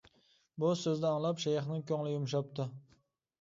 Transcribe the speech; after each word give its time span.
بۇ 0.61 0.71
سۆزنى 0.83 1.07
ئاڭلاپ 1.09 1.43
شەيخنىڭ 1.43 1.85
كۆڭلى 1.93 2.15
يۇمشاپتۇ. 2.15 2.67